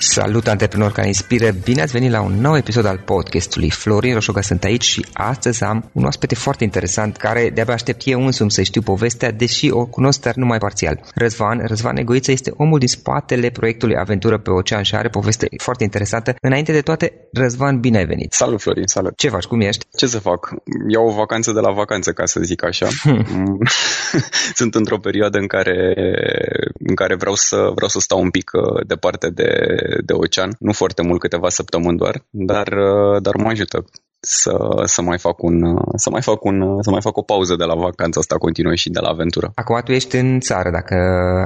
[0.00, 1.50] Salut antreprenori care inspiră!
[1.64, 3.70] Bine ați venit la un nou episod al podcastului.
[3.70, 8.24] Florin Roșoga sunt aici și astăzi am un oaspete foarte interesant care de-abia aștept eu
[8.24, 11.00] însumi să știu povestea, deși o cunosc dar numai parțial.
[11.14, 15.84] Răzvan, Răzvan Egoiță este omul din spatele proiectului Aventură pe Ocean și are poveste foarte
[15.84, 16.34] interesantă.
[16.40, 18.32] Înainte de toate, Răzvan, bine ai venit!
[18.32, 19.16] Salut Florin, salut!
[19.16, 19.86] Ce faci, cum ești?
[19.96, 20.54] Ce să fac?
[20.88, 22.88] Iau o vacanță de la vacanță, ca să zic așa.
[24.60, 25.94] sunt într-o perioadă în care,
[26.78, 29.48] în care vreau, să, vreau să stau un pic uh, departe de
[30.04, 33.84] de ocean, nu foarte mult, câteva săptămâni doar, dar, uh, dar mă ajută
[34.20, 37.64] să, să mai fac un să mai fac un să mai fac o pauză de
[37.64, 39.52] la vacanța asta continuă și de la aventură.
[39.54, 40.94] Acum tu ești în țară, dacă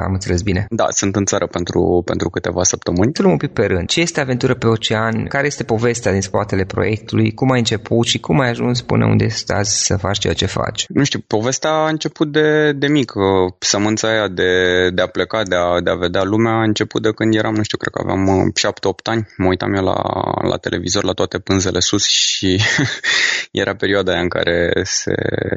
[0.06, 0.66] am înțeles bine.
[0.70, 3.10] Da, sunt în țară pentru, pentru câteva săptămâni.
[3.14, 3.88] Să luăm un pic pe rând.
[3.88, 5.26] Ce este aventură pe ocean?
[5.26, 7.34] Care este povestea din spatele proiectului?
[7.34, 10.84] Cum ai început și cum ai ajuns până unde stați să faci ceea ce faci?
[10.88, 13.12] Nu știu, povestea a început de, de mic.
[13.58, 14.52] Sămânța aia de,
[14.94, 17.62] de a pleca, de a, de a vedea lumea a început de când eram, nu
[17.62, 18.70] știu, cred că aveam 7-8
[19.02, 19.26] ani.
[19.36, 19.96] Mă uitam eu la,
[20.48, 22.59] la televizor, la toate pânzele sus și
[23.62, 25.14] era perioada aia în care se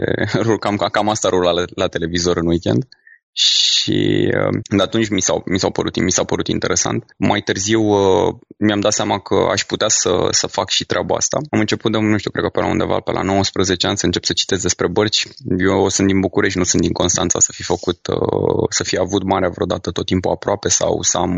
[0.59, 2.87] cam, cam asta rula la, la televizor în weekend
[3.35, 7.05] și uh, de atunci mi s-au, mi s-au, părut, mi s-au părut interesant.
[7.17, 11.37] Mai târziu uh, mi-am dat seama că aș putea să, să fac și treaba asta.
[11.49, 14.05] Am început de, nu știu, cred că pe la undeva pe la 19 ani să
[14.05, 15.27] încep să citesc despre bărci.
[15.57, 19.23] Eu sunt din București, nu sunt din Constanța să fi făcut, uh, să fi avut
[19.23, 21.33] marea vreodată tot timpul aproape sau să am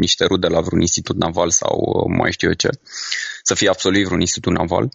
[0.00, 2.68] niște rude la vreun institut naval sau mai știu eu ce.
[3.48, 4.88] Să fie absolvit vreun institut naval.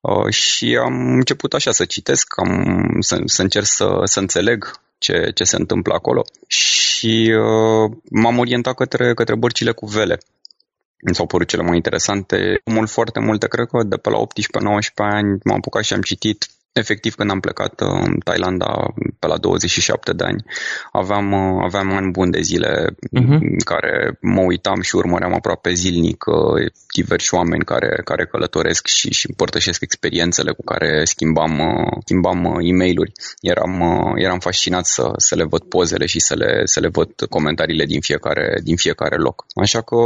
[0.00, 2.64] Uh, și am început așa să citesc, am,
[3.00, 8.74] să, să încerc să, să înțeleg ce, ce se întâmplă acolo și uh, m-am orientat
[8.74, 10.18] către, către bărcile cu vele.
[11.06, 12.60] Mi s-au părut cele mai interesante.
[12.64, 14.24] Mult, foarte multe, cred că de pe la 18-19
[14.94, 20.12] ani m-am apucat și am citit Efectiv, când am plecat în Thailanda pe la 27
[20.12, 20.44] de ani,
[20.92, 23.38] aveam, aveam ani buni de zile uh-huh.
[23.40, 29.12] în care mă uitam și urmăream aproape zilnic uh, diversi oameni care, care călătoresc și,
[29.12, 33.82] și împărtășesc experiențele cu care schimbam, uh, schimbam uh, e mail Eram,
[34.16, 38.00] eram fascinat să, să le văd pozele și să le, să le văd comentariile din
[38.00, 39.44] fiecare, din fiecare loc.
[39.54, 39.96] Așa că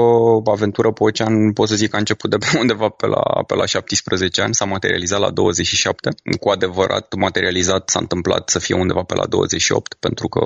[0.45, 3.55] aventura pe ocean pot să zic că a început de pe undeva pe la, pe
[3.55, 6.09] la 17 ani, s-a materializat la 27
[6.41, 10.41] cu adevărat materializat s-a întâmplat să fie undeva pe la 28, pentru că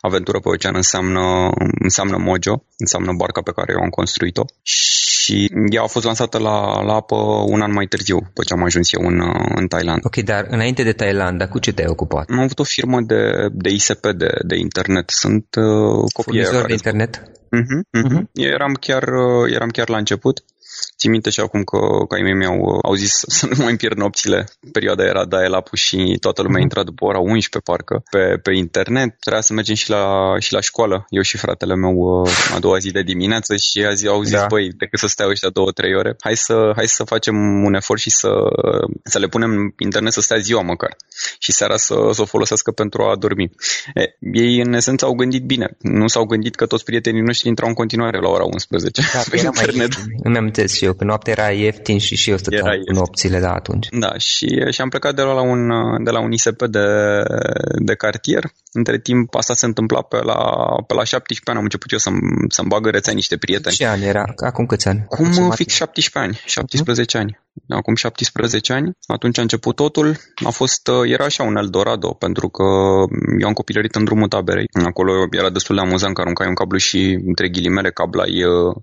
[0.00, 1.24] aventură pe ocean înseamnă,
[1.88, 6.82] înseamnă Mojo, înseamnă barca pe care eu am construit-o și ea a fost lansată la,
[6.82, 7.16] la apă
[7.46, 9.18] un an mai târziu, după ce am ajuns eu în,
[9.54, 10.00] în Thailand.
[10.04, 12.30] Ok, dar înainte de Thailanda, cu ce te-ai ocupat?
[12.30, 13.22] Am avut o firmă de,
[13.52, 15.10] de ISP, de, de internet.
[15.10, 17.22] Sunt uh, copii Furnizor de internet?
[17.58, 18.18] Uh-huh, uh-huh.
[18.18, 18.24] Uh-huh.
[18.32, 20.44] Eram, chiar, uh, eram chiar la început
[21.02, 23.76] Țin minte și acum că, că ai mei mi-au au zis să nu mai îmi
[23.76, 24.48] pierd nopțile.
[24.72, 26.62] Perioada era dial up și toată lumea mm-hmm.
[26.62, 29.16] intra după ora 11 parcă pe, pe internet.
[29.20, 31.04] Trebuia să mergem și la, și la școală.
[31.08, 34.46] Eu și fratele meu uh, a doua zi de dimineață și azi au zis, da.
[34.48, 38.00] băi, decât să stea ăștia două, trei ore, hai să, hai să facem un efort
[38.00, 38.30] și să,
[39.04, 40.96] să le punem internet să stea ziua măcar
[41.38, 43.50] și seara să, să o folosească pentru a dormi.
[43.94, 44.02] E,
[44.32, 45.76] ei în esență au gândit bine.
[45.78, 49.36] Nu s-au gândit că toți prietenii noștri intrau în continuare la ora 11 da, pe
[49.36, 49.96] internet.
[49.96, 53.38] Mai, îmi amintesc și eu, că noaptea era ieftin și și eu stăteam cu nopțile
[53.38, 53.88] de atunci.
[53.90, 55.68] Da, și, și am plecat de la un,
[56.04, 56.86] de la un ISP de,
[57.78, 58.44] de cartier.
[58.72, 60.34] Între timp, asta se întâmpla pe la,
[60.86, 61.58] pe la 17 ani.
[61.58, 63.74] Am început eu să-mi, să-mi bagă rețea niște prieteni.
[63.74, 64.24] Ce ani era?
[64.46, 65.06] Acum câți ani?
[65.10, 67.20] Acum fix 17 ani, 17 uh-huh.
[67.20, 68.96] ani acum 17 ani.
[69.06, 70.16] Atunci a început totul.
[70.44, 72.62] A fost, uh, era așa un Eldorado, pentru că
[73.40, 74.66] eu am copilărit în drumul taberei.
[74.84, 78.32] Acolo era destul de amuzant că aruncai un cablu și, între ghilimele, cablai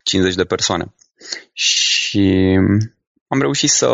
[0.04, 0.94] 50 uh, de persoane.
[1.54, 2.58] Și
[3.28, 3.90] am reușit să,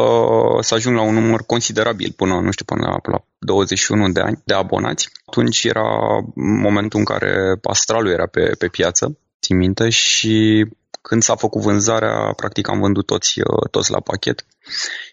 [0.60, 4.42] să ajung la un număr considerabil până, nu știu, până la, la 21 de ani
[4.44, 5.10] de abonați.
[5.26, 5.88] Atunci era
[6.36, 10.66] momentul în care Astralul era pe, pe piață, țin minte, și
[11.02, 14.46] când s-a făcut vânzarea, practic am vândut toți, uh, toți la pachet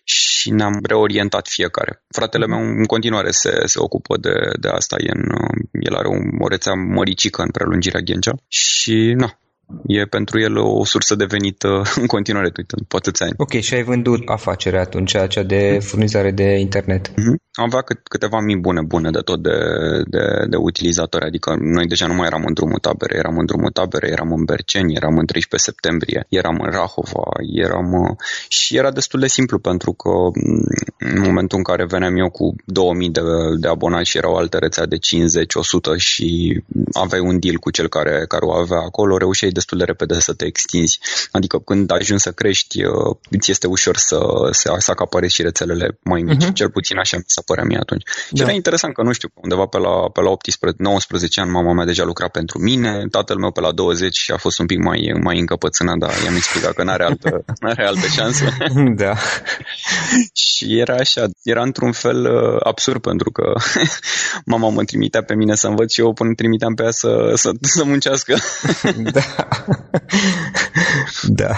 [0.04, 2.02] și ne-am reorientat fiecare.
[2.08, 6.08] Fratele meu în continuare se, se ocupă de, de asta, e în, uh, el are
[6.08, 9.38] o, o rețea măricică în prelungirea Ghencea și na,
[9.86, 13.34] e pentru el o sursă de venit uh, în continuare, uite, după atâția ani.
[13.38, 17.08] Ok, și ai vândut afacerea atunci, aceea de furnizare de internet?
[17.10, 17.36] Mm-hmm.
[17.52, 19.58] Am avea cât, câteva mii bune, bune de tot de,
[20.06, 23.70] de, de utilizatori, adică noi deja nu mai eram în drumul tabere, eram în drumul
[23.70, 27.26] tabere, eram în Berceni, eram în 13 septembrie, eram în Rahova,
[27.64, 27.92] eram...
[27.92, 28.16] Uh,
[28.48, 30.64] și era destul de simplu pentru că mm,
[30.98, 33.20] în momentul în care veneam eu cu 2000 de,
[33.60, 36.60] de abonați și era o altă rețea de 50, 100 și
[36.92, 40.32] aveai un deal cu cel care, care o avea acolo, reușeai destul de repede să
[40.32, 40.98] te extinzi.
[41.30, 44.18] Adică când ajungi să crești, uh, îți este ușor să,
[44.50, 46.44] să, să acaparezi și rețelele mai mici.
[46.44, 46.52] Uh-huh.
[46.52, 48.02] Cel puțin așa mi s-a părea mie atunci.
[48.04, 48.36] Da.
[48.36, 51.72] Și era interesant că, nu știu, undeva pe la, pe la 18, 19 ani mama
[51.72, 55.00] mea deja lucra pentru mine, tatăl meu pe la 20 a fost un pic mai,
[55.22, 58.44] mai încăpățânat, dar i-am explicat că n-are altă, n-are altă șansă.
[59.02, 59.14] da.
[60.32, 63.52] și era așa, era într-un fel uh, absurd pentru că
[64.52, 67.50] mama mă trimitea pe mine să învăț și eu până trimiteam pe ea să, să,
[67.60, 68.36] să muncească.
[69.12, 69.48] da.
[71.40, 71.54] da.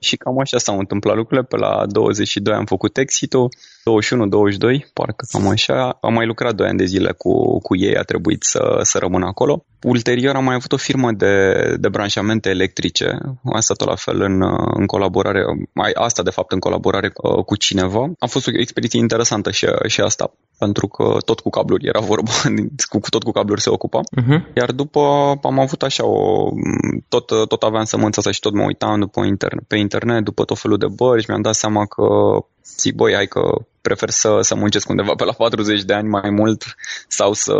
[0.00, 1.46] Și cam așa s-au întâmplat lucrurile.
[1.46, 3.48] Pe la 22 am făcut exit-ul,
[3.86, 5.98] 21-22, parcă cam așa.
[6.00, 9.22] Am mai lucrat 2 ani de zile cu, cu ei, a trebuit să, să rămân
[9.22, 9.64] acolo.
[9.82, 14.42] Ulterior am mai avut o firmă de, de branșamente electrice, am stat la fel în,
[14.74, 15.42] în colaborare,
[15.72, 18.10] mai asta de fapt în colaborare uh, cu cineva.
[18.18, 22.30] A fost o expediție interesantă și, și asta, pentru că tot cu cabluri era vorba,
[22.90, 24.00] cu, tot cu cabluri se ocupa.
[24.00, 24.52] Uh-huh.
[24.54, 25.00] Iar după
[25.42, 26.50] am avut așa o,
[27.08, 30.58] tot, tot aveam sămânța asta și tot mă uitam după interne, pe internet, după tot
[30.58, 32.04] felul de bărci, mi-am dat seama că
[32.78, 33.40] zic, băi, hai că
[33.88, 36.76] prefer să, să muncesc undeva pe la 40 de ani mai mult
[37.08, 37.54] sau să,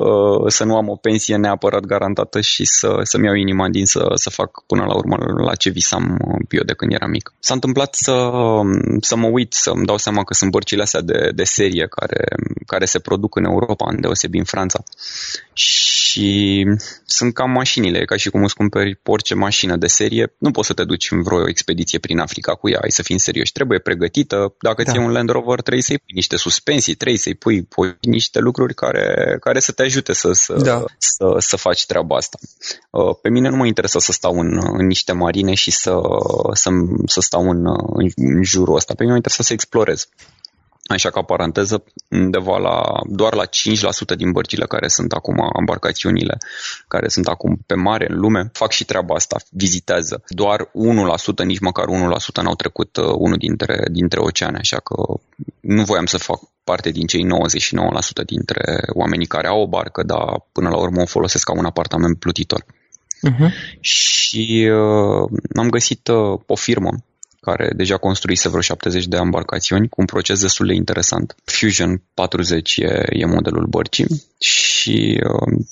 [0.46, 4.30] să nu am o pensie neapărat garantată și să, să-mi iau inima din să, să
[4.30, 6.04] fac până la urmă la ce visam
[6.50, 7.32] eu de când eram mic.
[7.38, 8.30] S-a întâmplat să,
[9.00, 12.24] să mă uit, să-mi dau seama că sunt bărcile astea de, de serie care,
[12.66, 14.82] care se produc în Europa, în deosebi în Franța.
[15.52, 16.66] Și
[17.04, 20.72] sunt cam mașinile, ca și cum îți cumperi orice mașină de serie, nu poți să
[20.72, 24.54] te duci în vreo expediție prin Africa cu ea, ai să fim serioși, trebuie pregătită,
[24.60, 24.92] dacă da.
[24.92, 28.74] ți un Land Rover trebuie să-i pui niște suspensii, trebuie să-i pui, pui niște lucruri
[28.74, 30.84] care, care să te ajute să, să, da.
[30.98, 32.38] să, să faci treaba asta.
[32.90, 35.92] Uh, pe mine nu mă interesează să stau în, în niște marine și să,
[36.52, 36.70] să,
[37.06, 37.66] să stau în,
[38.16, 38.94] în jurul ăsta.
[38.94, 40.08] Pe mine mă interesează să explorez.
[40.86, 46.38] Așa ca paranteză, undeva la, doar la 5% din bărcile care sunt acum, embarcațiunile
[46.88, 50.22] care sunt acum pe mare în lume, fac și treaba asta, vizitează.
[50.28, 50.70] Doar
[51.42, 54.94] 1%, nici măcar 1% n-au trecut uh, unul dintre, dintre oceane, așa că
[55.60, 57.26] nu voiam să fac parte din cei
[58.22, 58.62] 99% dintre
[58.92, 62.64] oamenii care au o barcă, dar până la urmă o folosesc ca un apartament plutitor.
[63.30, 63.50] Uh-huh.
[63.80, 66.90] Și uh, am găsit uh, o firmă
[67.48, 71.34] care deja construise vreo 70 de embarcațiuni cu un proces destul de interesant.
[71.44, 74.06] Fusion 40 e, e modelul bărcii
[74.38, 75.64] și uh,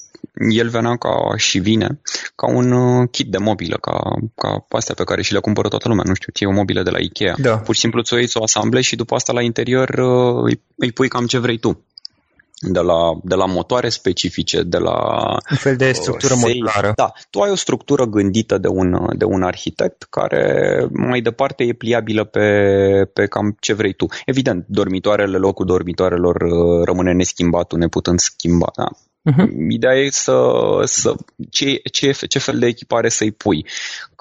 [0.49, 2.01] el venea ca și vine
[2.35, 3.97] ca un uh, kit de mobilă, ca,
[4.35, 6.05] ca astea pe care și le cumpără toată lumea.
[6.07, 7.35] Nu știu, ție o mobilă de la Ikea.
[7.39, 7.57] Da.
[7.59, 10.93] Pur și simplu ți-o iei, o asamblezi și după asta la interior uh, îi, îi
[10.93, 11.85] pui cam ce vrei tu
[12.73, 14.97] de la, de la motoare specifice, de la...
[15.51, 16.93] Un fel de uh, structură uh, modulară.
[16.97, 21.73] Da, tu ai o structură gândită de un, de un arhitect care mai departe e
[21.73, 22.49] pliabilă pe,
[23.13, 24.07] pe cam ce vrei tu.
[24.27, 28.71] Evident, dormitoarele, locul dormitoarelor uh, rămâne neschimbat, neputând schimba.
[28.77, 28.89] Da?
[29.31, 29.49] Uh-huh.
[29.69, 30.53] Ideea e să,
[30.85, 31.15] să
[31.51, 33.67] ce, ce, ce fel de echipare să-i pui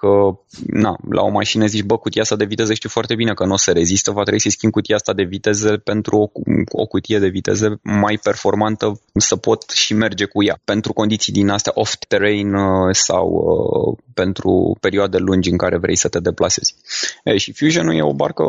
[0.04, 3.46] că na, la o mașină zici, bă, cutia asta de viteză știu foarte bine că
[3.46, 6.28] nu o să rezistă, va trebui să-i schimb cutia asta de viteze pentru o,
[6.72, 10.60] o cutie de viteze mai performantă să pot și merge cu ea.
[10.64, 16.08] Pentru condiții din astea off-terrain uh, sau uh, pentru perioade lungi în care vrei să
[16.08, 16.76] te deplasezi.
[17.24, 18.44] E, și Fusion e o barcă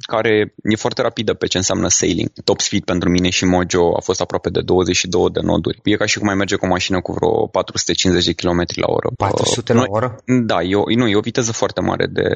[0.00, 2.30] care e foarte rapidă pe ce înseamnă sailing.
[2.44, 5.80] Top speed pentru mine și Mojo a fost aproape de 22 de noduri.
[5.88, 8.86] E ca și cum mai merge cu o mașină cu vreo 450 de km la
[8.86, 9.08] oră.
[9.16, 10.22] 400 la oră?
[10.46, 12.28] Da, e o, nu, e o viteză foarte mare de,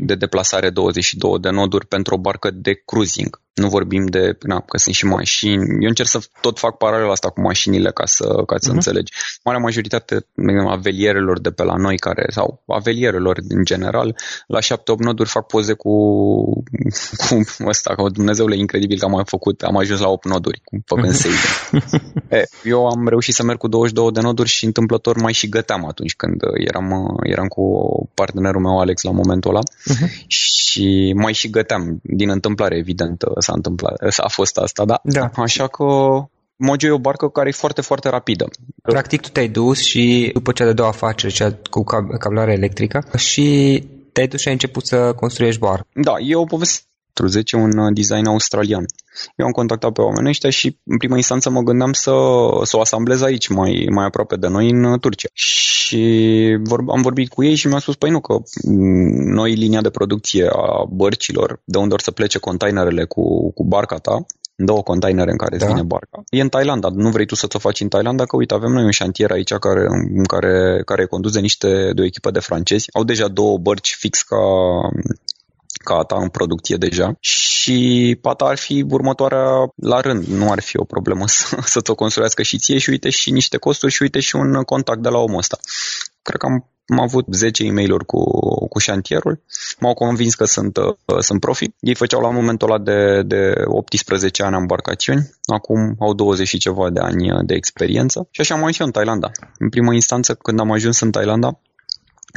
[0.00, 3.40] de deplasare 22 de noduri pentru o barcă de cruising.
[3.56, 5.62] Nu vorbim de, na, că sunt și mașini.
[5.82, 8.74] Eu încerc să tot fac paralel asta cu mașinile ca să, ca să uh-huh.
[8.74, 9.12] înțelegi.
[9.44, 10.26] Marea majoritate
[10.68, 14.16] avelierelor de pe la noi care, sau avelierelor în general,
[14.46, 14.64] la 7-8
[14.98, 15.90] noduri fac poze cu,
[17.22, 21.14] cu ăsta, că Dumnezeule, incredibil că am mai făcut, am ajuns la 8 noduri, făcând
[21.16, 22.28] uh-huh.
[22.28, 25.86] e, eu am reușit să merg cu 22 de noduri și întâmplător mai și găteam
[25.86, 27.62] atunci când eram, eram cu
[28.14, 30.26] partenerul meu Alex la momentul ăla uh-huh.
[30.26, 35.00] și mai și găteam din întâmplare, evident, s-a întâmplat, a fost asta, da?
[35.02, 35.30] da.
[35.34, 35.84] Așa că
[36.56, 38.48] Mojo e o barcă care e foarte, foarte rapidă.
[38.82, 41.84] Practic tu te-ai dus și după cea de doua afacere, cea cu
[42.18, 43.46] cablare electrică, și
[44.12, 45.86] te-ai dus și ai început să construiești bar.
[45.94, 46.95] Da, e o poveste 10,
[47.52, 48.84] un design australian.
[49.36, 52.12] Eu am contactat pe oamenii ăștia și în prima instanță mă gândeam să,
[52.62, 55.28] să o asamblez aici, mai, mai aproape de noi, în Turcia.
[55.32, 58.36] Și vor, am vorbit cu ei și mi-au spus, păi nu, că
[59.34, 63.96] noi linia de producție a bărcilor, de unde or să plece containerele cu, cu barca
[63.96, 65.66] ta, două containere în care da.
[65.66, 66.22] vine barca.
[66.30, 66.88] E în Thailanda.
[66.94, 68.24] Nu vrei tu să ți-o faci în Thailanda?
[68.24, 71.92] Că uite, avem noi un șantier aici care, în care, care e condus de niște
[71.94, 72.88] de o echipă de francezi.
[72.92, 74.36] Au deja două bărci fix ca
[75.86, 77.78] ca ta în producție deja și
[78.20, 80.24] pata ar fi următoarea la rând.
[80.24, 83.56] Nu ar fi o problemă să, să ți-o construiască și ție și uite și niște
[83.56, 85.58] costuri și uite și un contact de la omul ăsta.
[86.22, 88.20] Cred că am am avut 10 e mail cu,
[88.68, 89.40] cu șantierul,
[89.80, 91.70] m-au convins că sunt, uh, sunt profi.
[91.80, 96.90] Ei făceau la momentul ăla de, de 18 ani embarcațiuni, acum au 20 și ceva
[96.90, 99.30] de ani de experiență și așa am ajuns în Thailanda.
[99.58, 101.60] În primă instanță, când am ajuns în Thailanda,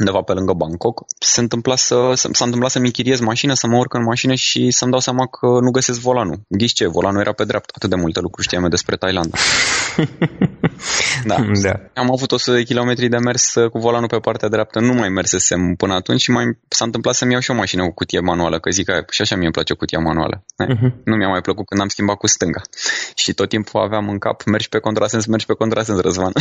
[0.00, 3.94] undeva pe lângă Bangkok, se întâmpla să, s-a întâmplat să-mi închiriez mașină, să mă urc
[3.94, 6.40] în mașină și să-mi dau seama că nu găsesc volanul.
[6.48, 7.72] Ghiși ce, volanul era pe dreapta.
[7.76, 9.36] Atât de multe lucruri știam despre Thailanda.
[11.30, 11.36] da.
[11.62, 11.72] da.
[11.94, 15.74] Am avut 100 de kilometri de mers cu volanul pe partea dreaptă, nu mai mersesem
[15.74, 18.70] până atunci și mai s-a întâmplat să-mi iau și o mașină cu cutie manuală, că
[18.70, 20.44] zic că și așa mie îmi place cutia manuală.
[20.64, 20.90] Uh-huh.
[21.04, 22.60] Nu mi-a mai plăcut când am schimbat cu stânga.
[23.14, 26.32] Și tot timpul aveam în cap, mergi pe contrasens, mergi pe contrasens, Răzvan.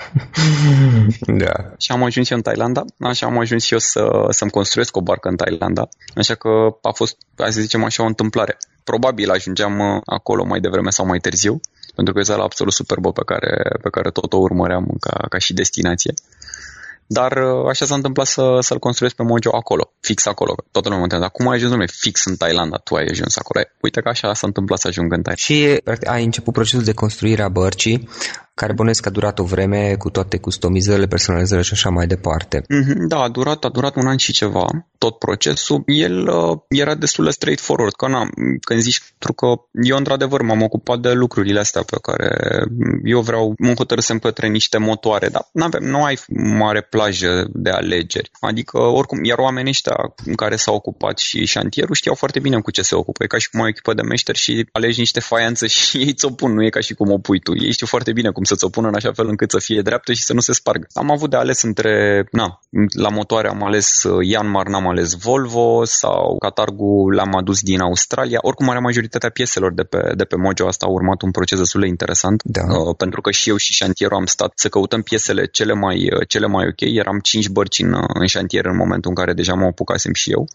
[1.42, 1.52] da.
[1.78, 5.00] Și am ajuns eu în Thailanda, așa am ajuns și eu să, să-mi construiesc o
[5.00, 6.48] barcă în Thailanda, așa că
[6.82, 8.56] a fost, hai să zicem așa, o întâmplare.
[8.84, 11.60] Probabil ajungeam uh, acolo mai devreme sau mai târziu,
[11.94, 15.38] pentru că e țara absolut superbă pe care, pe care tot o urmăream ca, ca
[15.38, 16.14] și destinație.
[17.06, 20.54] Dar uh, așa s-a întâmplat să, să-l construiesc pe Mojo acolo, fix acolo.
[20.70, 23.64] Toată lumea mă întreabă, cum ai ajuns, lumea, fix în Thailanda, tu ai ajuns acolo.
[23.80, 25.42] Uite că așa s-a întâmplat să ajung în Thailanda.
[25.42, 28.08] Și practic, ai început procesul de construire a bărcii
[28.54, 32.60] care bănuiesc că a durat o vreme cu toate customizările, personalizările și așa mai departe.
[32.60, 34.66] Mm-hmm, da, a durat, a durat un an și ceva,
[34.98, 35.82] tot procesul.
[35.86, 38.28] El uh, era destul de straightforward, că na,
[38.60, 39.46] când zici pentru că
[39.82, 42.28] eu într-adevăr m-am ocupat de lucrurile astea pe care
[43.04, 46.18] eu vreau, mă hotărâsem către niște motoare, dar n-avem, nu ai
[46.58, 48.30] mare plajă de alegeri.
[48.40, 49.96] Adică, oricum, iar oamenii ăștia
[50.36, 53.24] care s-au ocupat și șantierul știau foarte bine cu ce se ocupă.
[53.24, 56.12] E ca și cum ai o echipă de meșteri și alegi niște faianță și ei
[56.12, 57.52] ți-o pun, nu e ca și cum o pui tu.
[57.56, 60.12] Ei știu foarte bine cum să-ți o pună în așa fel încât să fie dreaptă
[60.12, 60.86] și să nu se spargă.
[60.92, 62.60] Am avut de ales între, na,
[62.96, 68.38] la motoare am ales uh, Yanmar, n-am ales Volvo sau Catargu l-am adus din Australia.
[68.42, 71.80] Oricum, marea majoritatea pieselor de pe, de pe Mojo asta au urmat un proces destul
[71.80, 72.62] de interesant, da.
[72.62, 76.28] uh, pentru că și eu și șantierul am stat să căutăm piesele cele mai, uh,
[76.28, 76.80] cele mai ok.
[76.80, 80.30] Eram cinci bărci în, uh, în șantier în momentul în care deja mă apucasem și
[80.30, 80.46] eu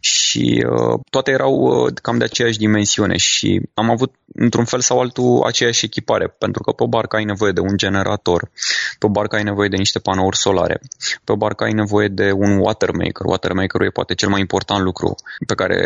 [0.00, 5.00] și uh, toate erau uh, cam de aceeași dimensiune și am avut într-un fel sau
[5.00, 8.50] altul aceeași echipare, pentru că pe o barcă ai nevoie de un generator,
[8.98, 10.80] pe o barcă ai nevoie de niște panouri solare,
[11.24, 13.24] pe o barcă ai nevoie de un watermaker.
[13.24, 15.14] Watermakerul e poate cel mai important lucru
[15.46, 15.78] pe care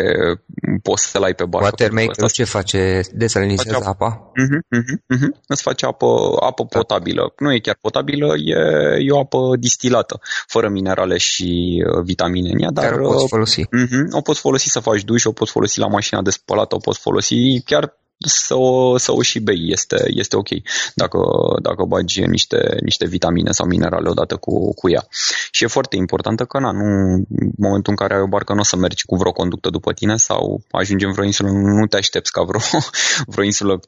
[0.81, 1.67] poți să-l ai pe barcă.
[1.67, 3.01] Watermakerul ce face?
[3.11, 4.31] Desalinizează face apa?
[4.41, 5.43] Uh-huh, uh-huh, uh-huh.
[5.47, 6.05] Îți face apă,
[6.39, 6.77] apă da.
[6.77, 7.33] potabilă.
[7.37, 8.55] Nu e chiar potabilă, e,
[8.99, 12.69] e o apă distilată, fără minerale și uh, vitamine în ea.
[12.71, 13.61] Dar, care o poți uh, folosi.
[13.61, 16.77] Uh-huh, o poți folosi să faci duș, o poți folosi la mașina de spălat, o
[16.77, 20.47] poți folosi chiar să o, să o și bei, este, este ok
[20.93, 21.19] dacă,
[21.61, 25.07] dacă bagi niște, niște vitamine sau minerale odată cu, cu ea.
[25.51, 26.83] Și e foarte importantă că na, nu,
[27.29, 29.93] în momentul în care ai o barcă nu o să mergi cu vreo conductă după
[29.93, 32.59] tine sau ajungi în vreo insulă, nu te aștepți ca vreo,
[33.33, 33.79] vreo insulă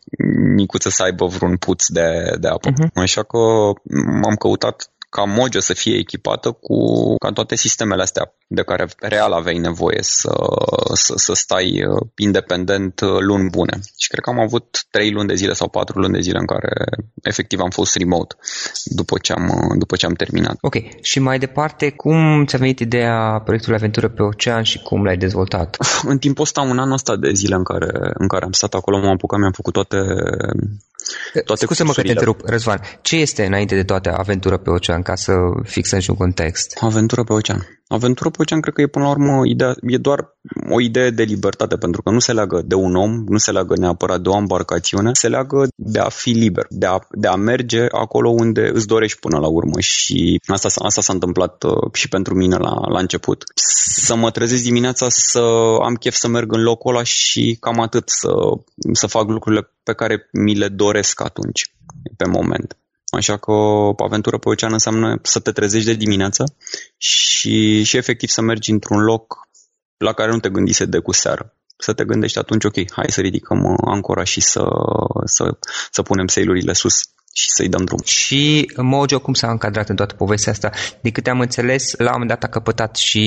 [0.56, 2.70] micuță să aibă vreun puț de, de apă.
[2.70, 2.94] Uh-huh.
[2.94, 3.38] Așa că
[4.22, 6.78] m-am căutat ca Mojo să fie echipată cu
[7.18, 10.34] ca toate sistemele astea de care real aveai nevoie să,
[10.94, 13.80] să, să stai uh, independent uh, luni bune.
[13.98, 16.46] Și cred că am avut 3 luni de zile sau 4 luni de zile în
[16.46, 16.86] care
[17.24, 18.36] efectiv am fost remote
[18.84, 20.58] după ce am, uh, după ce am terminat.
[20.62, 20.76] Ok.
[21.02, 25.78] Și mai departe, cum ți-a venit ideea proiectului Aventură pe Ocean și cum l-ai dezvoltat?
[26.04, 28.98] În timpul ăsta, un an ăsta de zile în care, în care am stat acolo,
[28.98, 29.98] m-am apucat, mi-am făcut toate
[31.46, 32.80] toate Scuze-mă că te întrerup, Răzvan.
[33.02, 36.78] Ce este înainte de toate aventură pe ocean, ca să fixăm și un context?
[36.82, 37.68] Aventură pe ocean.
[37.88, 40.20] Aventură pe ocean cred că e până la urmă ideea, e doar
[40.70, 43.74] o idee de libertate, pentru că nu se leagă de un om, nu se leagă
[43.78, 47.86] neapărat de o embarcațiune, se leagă de a fi liber, de a, de a merge
[47.92, 52.36] acolo unde îți dorești până la urmă și asta, asta s-a întâmplat uh, și pentru
[52.36, 53.44] mine la, la început.
[53.56, 55.42] Să mă trezesc dimineața să
[55.84, 58.30] am chef să merg în locul ăla și cam atât, să,
[58.92, 61.72] să fac lucrurile pe care mi le doresc atunci,
[62.18, 62.78] pe moment.
[63.10, 66.56] Așa că o aventură pe ocean înseamnă să te trezești de dimineață
[66.98, 69.48] și, și efectiv să mergi într-un loc
[69.98, 71.54] la care nu te gândise de cu seară.
[71.78, 74.64] Să te gândești atunci, ok, hai să ridicăm uh, ancora și să,
[75.26, 75.58] să,
[75.92, 77.02] să punem sailurile sus
[77.38, 78.00] și să-i dăm drum.
[78.04, 80.70] Și Mojo cum s-a încadrat în toată povestea asta?
[81.02, 83.26] De câte am înțeles, la un moment dat a căpătat și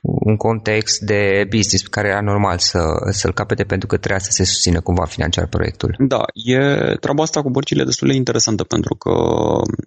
[0.00, 2.78] un context de business pe care era normal să,
[3.10, 5.94] să-l capete pentru că trebuia să se susțină cumva financiar proiectul.
[5.98, 6.58] Da, e
[7.00, 9.12] treaba asta cu bărcile destul de interesantă pentru că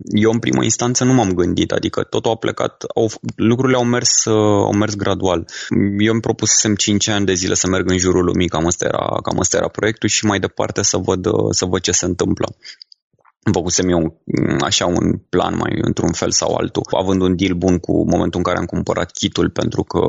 [0.10, 4.25] eu în primă instanță nu m-am gândit, adică totul a plecat, au, lucrurile au mers,
[4.65, 5.48] au mers gradual.
[5.98, 9.20] Eu îmi propusem 5 ani de zile să merg în jurul lumii, cam asta era,
[9.22, 12.55] cam asta era proiectul și mai departe să văd, să văd ce se întâmplă.
[13.52, 14.22] Făcusem eu
[14.60, 18.44] așa un plan mai într-un fel sau altul, având un deal bun cu momentul în
[18.44, 20.00] care am cumpărat kitul, pentru că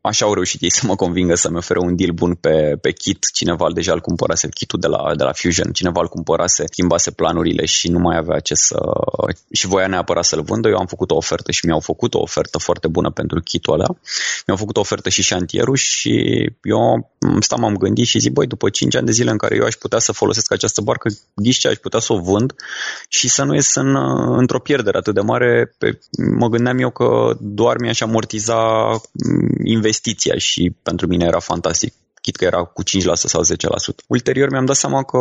[0.00, 3.26] așa au reușit ei să mă convingă să-mi ofere un deal bun pe, pe kit.
[3.32, 7.64] Cineva deja îl cumpărase, kitul de la, de la Fusion, cineva îl cumpărase, schimbase planurile
[7.64, 8.78] și nu mai avea ce să...
[9.52, 10.68] și voia neapărat să-l vândă.
[10.68, 13.86] Eu am făcut o ofertă și mi-au făcut o ofertă foarte bună pentru kitul ăla.
[14.46, 16.12] Mi-au făcut o ofertă și șantierul și
[16.62, 17.10] eu
[17.40, 19.74] stam, m-am gândit și zic, băi, după 5 ani de zile în care eu aș
[19.74, 22.54] putea să folosesc această barcă, ghiși ce aș putea să o vând
[23.08, 23.96] și să nu ies în,
[24.38, 25.74] într-o pierdere atât de mare.
[25.78, 25.98] Pe,
[26.38, 28.60] mă gândeam eu că doar mi-aș amortiza
[29.64, 31.92] investiția și pentru mine era fantastic
[32.24, 33.46] chit că era cu 5% sau 10%.
[34.06, 35.18] Ulterior mi-am dat seama că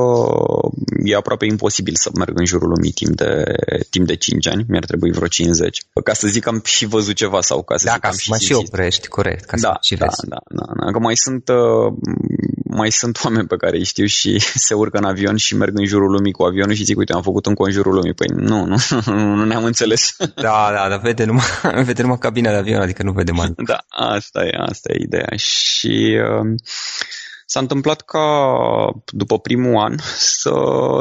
[1.03, 3.43] e aproape imposibil să merg în jurul lumii timp de,
[3.89, 5.81] timp de 5 ani, mi-ar trebui vreo 50.
[6.03, 8.13] Ca să zic că am și văzut ceva sau ca să da, zic ca am
[8.13, 9.45] să și mă și oprești, corect.
[9.45, 10.27] Ca da, să și da, vezi.
[10.27, 11.93] da, da, da, că mai sunt, uh,
[12.75, 15.85] mai sunt oameni pe care îi știu și se urcă în avion și merg în
[15.85, 18.13] jurul lumii cu avionul și zic, uite, am făcut un conjurul lumii.
[18.13, 18.77] Păi nu, nu,
[19.35, 20.15] nu ne-am înțeles.
[20.17, 21.45] Da, da, dar vede numai,
[21.89, 23.53] vede numai cabina de avion, adică nu vede mai.
[23.57, 25.35] Da, asta e, asta e ideea.
[25.35, 26.55] Și uh,
[27.45, 28.27] s-a întâmplat ca
[29.05, 30.53] după primul an să,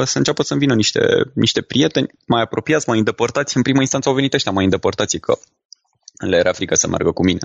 [0.05, 1.01] să înceapă să-mi vină niște,
[1.35, 3.57] niște prieteni mai apropiați, mai îndepărtați.
[3.57, 5.39] În prima instanță au venit ăștia mai îndepărtați că
[6.27, 7.41] le era frică să meargă cu mine.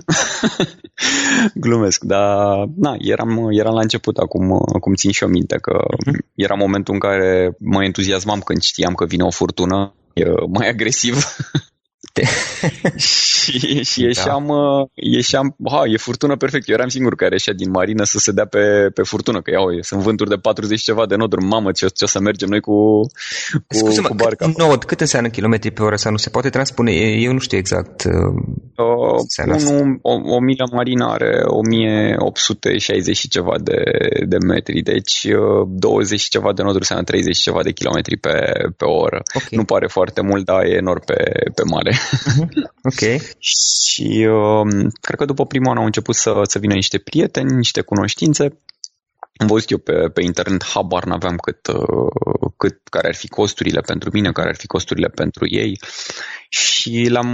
[1.64, 5.78] Glumesc, dar na, eram, eram la început, acum, acum țin și o minte că
[6.34, 9.92] era momentul în care mă entuziasmam când știam că vine o furtună
[10.52, 11.16] mai agresiv
[12.96, 14.84] și, și ieșeam, da.
[14.94, 16.68] ieșeam, ha, e furtună perfect.
[16.68, 19.66] Eu eram singur care ieșea din marină să se dea pe, pe furtună, că iau,
[19.80, 21.44] sunt vânturi de 40 ceva de noduri.
[21.44, 23.00] Mamă, ce, ce o să mergem noi cu,
[23.66, 24.44] cu, Scuze cu barca.
[24.44, 26.92] Cât, nod, cât înseamnă kilometri pe oră sau nu se poate transpune?
[26.92, 28.04] Eu nu știu exact.
[28.04, 28.12] Uh,
[29.70, 33.82] unu, o, o milă marină are 1860 și ceva de,
[34.26, 38.16] de metri, deci uh, 20 și ceva de noduri înseamnă 30 și ceva de kilometri
[38.16, 38.34] pe,
[38.76, 39.22] pe oră.
[39.34, 39.48] Okay.
[39.50, 41.92] Nu pare foarte mult, dar e enorm pe, pe mare.
[42.82, 43.20] Ok.
[43.38, 47.80] și uh, cred că după primul an au început să, să vină niște prieteni, niște
[47.80, 48.42] cunoștințe.
[49.36, 53.80] Am văzut eu pe, pe internet, habar n-aveam cât, uh, cât, care ar fi costurile
[53.80, 55.78] pentru mine, care ar fi costurile pentru ei
[56.48, 57.32] și l-am,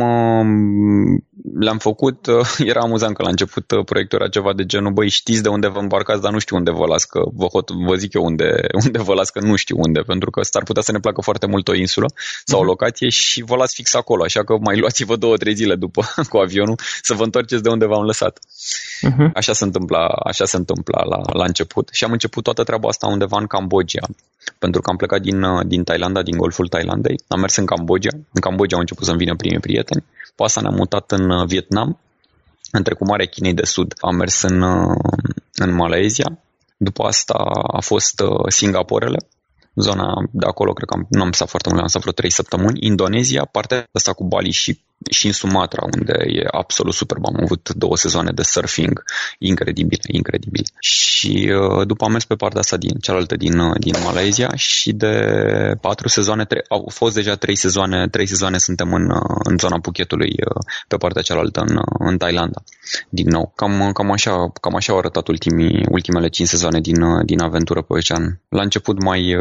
[1.61, 2.27] l-am făcut,
[2.71, 5.79] era amuzant că la început proiectul era ceva de genul, băi știți de unde vă
[5.79, 8.51] îmbarcați, dar nu știu unde vă las, că vă, hot, vă zic eu unde,
[8.85, 11.47] unde vă las, că nu știu unde, pentru că s-ar putea să ne placă foarte
[11.47, 12.07] mult o insulă
[12.45, 12.71] sau o mhm.
[12.71, 16.37] locație și vă las fix acolo, așa că mai luați-vă două, trei zile după cu
[16.37, 18.39] avionul să vă întoarceți de unde v-am lăsat.
[18.39, 19.33] Uh-huh.
[19.35, 23.07] Așa se întâmpla, așa se întâmpla la, la început și am început toată treaba asta
[23.07, 24.07] undeva în Cambodgia,
[24.59, 28.41] pentru că am plecat din, din Thailanda, din Golful Thailandei, am mers în Cambodgia, în
[28.41, 31.99] Cambodgia au început să-mi vină primii prieteni, pe asta ne-am mutat în uh, Vietnam,
[32.71, 34.97] am trecut Marea Chinei de Sud, am mers în, uh,
[35.55, 36.39] în Malezia,
[36.77, 37.35] după asta
[37.73, 39.19] a fost uh, Singaporele,
[39.75, 42.31] zona de acolo, cred că am, nu am stat foarte mult, am stat vreo 3
[42.31, 47.27] săptămâni, Indonezia, partea asta cu Bali și și în Sumatra, unde e absolut superb.
[47.27, 49.03] Am avut două sezoane de surfing
[49.39, 50.67] incredibile, incredibile.
[50.79, 54.93] Și uh, după am mers pe partea asta din cealaltă din, uh, din Malaysia și
[54.93, 55.15] de
[55.81, 59.79] patru sezoane, tre- au fost deja trei sezoane, trei sezoane suntem în, uh, în zona
[59.81, 60.35] Puchetului,
[60.89, 62.63] pe partea cealaltă în, în Thailanda.
[63.09, 67.41] Din nou, cam, cam, așa, cam așa au arătat ultimii, ultimele cinci sezoane din, din
[67.41, 68.41] aventură pe ocean.
[68.49, 69.21] La început mai,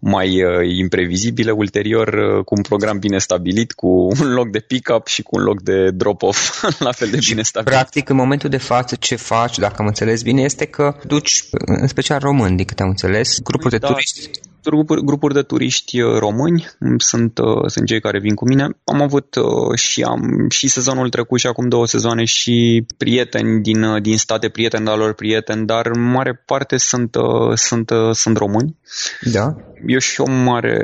[0.00, 0.42] mai
[0.76, 2.08] imprevizibile, ulterior
[2.44, 3.88] cu un program bine stabilit, cu
[4.20, 6.64] un loc de pick-up și cu un loc de drop-off.
[6.78, 7.78] La fel de bine stabilit.
[7.78, 11.86] Practic, în momentul de față, ce faci, dacă am înțeles bine, este că duci, în
[11.86, 14.30] special români, din câte am înțeles, grupuri de da, turiști
[14.70, 18.68] grupuri, grupuri de turiști uh, români sunt, uh, sunt cei care vin cu mine.
[18.84, 24.02] Am avut uh, și am și sezonul trecut și acum două sezoane și prieteni din,
[24.02, 27.16] din state, prieteni de lor prieteni, dar în mare parte sunt,
[27.54, 28.76] sunt, sunt români.
[29.20, 29.56] Da.
[29.86, 30.76] E și, o mare,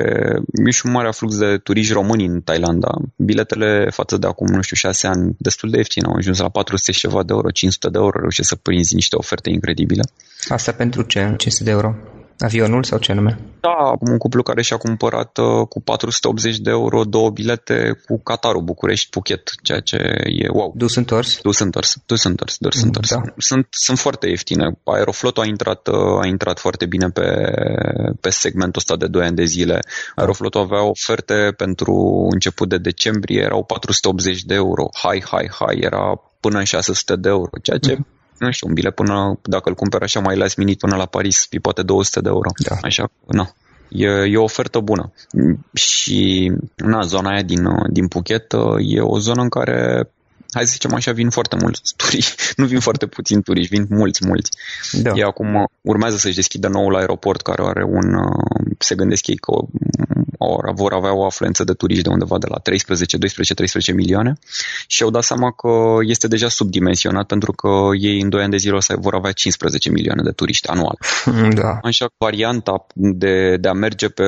[0.65, 2.91] e și un mare aflux de turiști români în Thailanda.
[3.15, 6.07] Biletele față de acum, nu știu, șase ani, destul de ieftine.
[6.07, 9.15] Au ajuns la 400 și ceva de euro, 500 de euro, reușesc să prinzi niște
[9.15, 10.01] oferte incredibile.
[10.47, 11.19] Asta pentru ce?
[11.37, 11.95] 500 de euro?
[12.39, 13.39] Avionul sau ce nume?
[13.59, 18.61] Da, un cuplu care și-a cumpărat uh, cu 480 de euro două bilete cu Qatarul
[18.61, 20.73] București-Phuket, ceea ce e wow.
[20.75, 21.39] Dus întors?
[21.41, 23.09] Dus întors, dus întors, dus întors.
[23.09, 23.21] Da.
[23.37, 24.79] Sunt, sunt foarte ieftine.
[24.83, 27.51] Aeroflotul a intrat, uh, a intrat foarte bine pe,
[28.21, 29.73] pe segmentul ăsta de 2 ani de zile.
[29.73, 30.21] Da.
[30.21, 34.87] Aeroflotul avea oferte pentru început de decembrie, erau 480 de euro.
[35.01, 38.73] Hai, hai, hai, era până în 600 de euro, ceea ce mm-hmm nu știu, un
[38.73, 42.19] bilet până, dacă îl cumperi așa mai last minute până la Paris, e poate 200
[42.19, 42.49] de euro.
[42.69, 42.77] Da.
[42.81, 43.49] Așa, nu.
[43.89, 45.11] E, e o ofertă bună.
[45.73, 50.09] Și, na, zona aia din, din Phuket e o zonă în care
[50.51, 52.35] hai să zicem așa, vin foarte mulți turiști.
[52.55, 54.49] Nu vin foarte puțini turiști, vin mulți, mulți.
[54.91, 55.11] Da.
[55.15, 58.05] Ei acum urmează să-și deschidă noul aeroport care are un,
[58.77, 59.51] se gândesc ei că
[60.43, 64.33] or, vor avea o afluență de turiști de undeva de la 13, 12, 13 milioane
[64.87, 65.69] și au dat seama că
[66.01, 70.21] este deja subdimensionat pentru că ei în 2 ani de zile vor avea 15 milioane
[70.23, 70.97] de turiști anual.
[71.61, 71.79] Da.
[71.83, 74.23] Așa că varianta de, de a merge pe,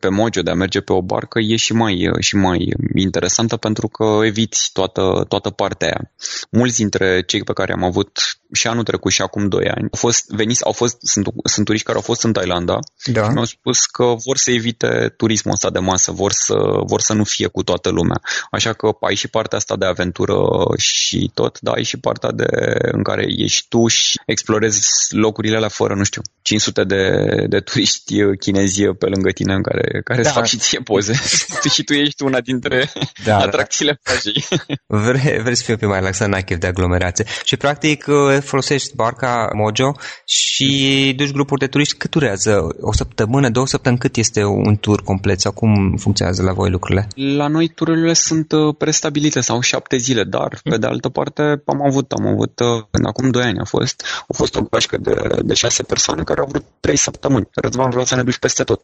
[0.00, 3.88] pe Mojo, de a merge pe o barcă e și mai, și mai interesantă pentru
[3.88, 6.02] că eviți toată, toată partea aia.
[6.50, 8.12] Mulți dintre cei pe care am avut
[8.52, 11.86] și anul trecut și acum 2 ani au fost veniți, au fost, sunt, sunt turiști
[11.86, 13.24] care au fost în Thailanda da.
[13.24, 16.54] și mi-au spus că vor să evite turismul ăsta de masă, vor să,
[16.86, 18.20] vor să nu fie cu toată lumea.
[18.50, 20.36] Așa că ai și partea asta de aventură
[20.76, 22.46] și tot, dar ai și partea de,
[22.92, 27.04] în care ești tu și explorezi locurile alea fără, nu știu, 500 de,
[27.48, 30.28] de turiști chinezi pe lângă tine în care, care da.
[30.28, 31.12] îți fac și ție poze.
[31.74, 32.92] și tu ești una dintre
[33.24, 34.44] da, atracțiile plajei.
[34.86, 37.24] Vrei, vrei să fii pe mai relaxat, n-ai chef de aglomerație.
[37.44, 38.04] Și practic
[38.40, 39.92] folosești barca Mojo
[40.24, 41.96] și duci grupuri de turiști.
[41.96, 42.76] Cât durează?
[42.80, 44.00] O săptămână, două săptămâni?
[44.00, 47.08] Cât este un tur complet sau cum funcționează la voi lucrurile?
[47.14, 51.82] La noi tururile sunt uh, prestabilite sau șapte zile, dar pe de altă parte am
[51.86, 55.54] avut, am avut, uh, acum doi ani a fost, a fost o gașcă de, de
[55.54, 57.48] șase persoane care au vrut trei săptămâni.
[57.54, 58.80] Răzvan vreau să ne duci peste tot.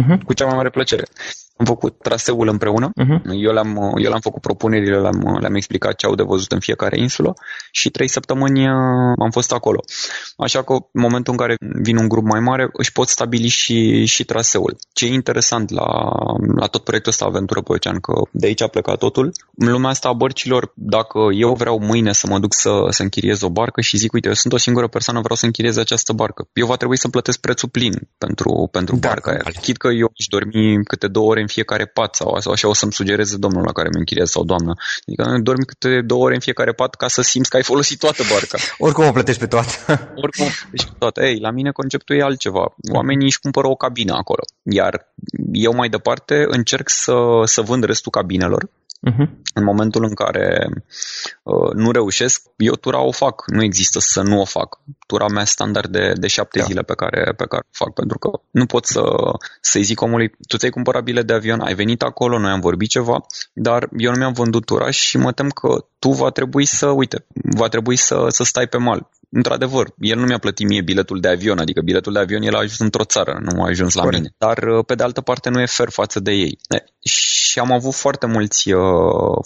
[0.00, 0.24] Uh-huh.
[0.24, 1.04] Cu cea mai mare plăcere.
[1.58, 3.20] Am făcut traseul împreună, uh-huh.
[3.32, 6.98] eu, le-am, eu le-am făcut propunerile, le-am, le-am explicat ce au de văzut în fiecare
[6.98, 7.34] insulă
[7.70, 8.74] și trei săptămâni uh,
[9.18, 9.80] am fost acolo.
[10.36, 14.04] Așa că în momentul în care vine un grup mai mare, își pot stabili și,
[14.04, 14.76] și traseul.
[14.92, 15.86] Ce e interesant la,
[16.56, 19.32] la tot proiectul ăsta Aventură pe Ocean, că de aici a plecat totul.
[19.56, 23.42] În lumea asta a bărcilor, dacă eu vreau mâine să mă duc să, să închiriez
[23.42, 26.48] o barcă și zic, uite, eu sunt o singură persoană, vreau să închiriez această barcă,
[26.52, 29.42] eu va trebui să plătesc prețul plin pentru, pentru da, barca aia.
[29.60, 32.74] Chit că eu aș dormi câte două ore în fiecare pat sau, sau așa o
[32.74, 34.72] să-mi sugereze domnul la care mi închiriez sau doamna.
[35.06, 38.22] Adică dormi câte două ore în fiecare pat ca să simți că ai folosit toată
[38.32, 38.58] barca.
[38.86, 39.68] Oricum o plătești pe toată.
[40.24, 41.24] Oricum o plătești pe toată.
[41.24, 42.74] Ei, la mine conceptul e altceva.
[42.92, 44.42] Oamenii își cumpără o cabină acolo.
[44.62, 45.12] Iar
[45.52, 48.68] eu mai departe încerc să, să vând restul cabinelor
[49.06, 49.28] Uh-huh.
[49.54, 50.68] În momentul în care
[51.42, 53.42] uh, nu reușesc, eu tura o fac.
[53.46, 54.80] Nu există să nu o fac.
[55.06, 56.64] Tura mea standard de, de șapte da.
[56.64, 59.02] zile pe care, pe care o fac, pentru că nu pot să,
[59.60, 62.88] să-i zic omului, tu ți-ai cumpărat bilet de avion, ai venit acolo, noi am vorbit
[62.88, 63.20] ceva,
[63.52, 67.26] dar eu nu mi-am vândut tura și mă tem că tu va trebui să, uite,
[67.56, 71.28] va trebui să, să stai pe mal într-adevăr, el nu mi-a plătit mie biletul de
[71.28, 74.22] avion, adică biletul de avion el a ajuns într-o țară, nu a ajuns la Corect.
[74.22, 74.34] mine.
[74.38, 76.58] Dar, uh, pe de altă parte, nu e fer față de ei.
[77.04, 78.80] Și am avut foarte mulți, uh,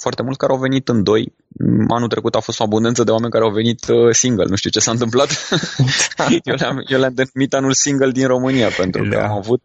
[0.01, 1.35] foarte mulți care au venit în doi.
[1.89, 4.45] Anul trecut a fost o abundență de oameni care au venit uh, single.
[4.49, 5.49] Nu știu ce s-a întâmplat.
[6.51, 9.27] eu, le-am, eu le-am denumit anul single din România, pentru că da.
[9.27, 9.63] am avut